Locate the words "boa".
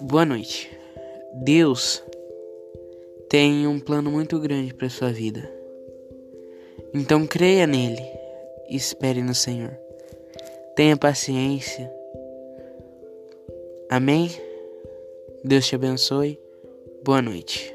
0.00-0.24, 17.04-17.22